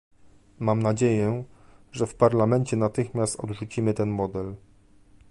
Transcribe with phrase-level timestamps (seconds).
[0.59, 1.43] Mam nadzieję,
[1.91, 4.55] że w Parlamencie natychmiast odrzucimy ten model